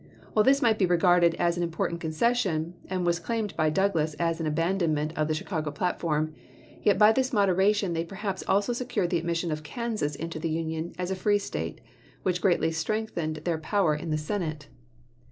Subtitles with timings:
[0.33, 4.39] While this might be regarded as an important concession, and was claimed by Douglas as
[4.39, 6.33] an abandonment of the Chicago platform,
[6.81, 10.93] yet by this moderation they perhaps also secured the admission of Kansas into the Union
[10.97, 11.81] as a free State,
[12.23, 14.69] which greatly strength ened their power in the Senate.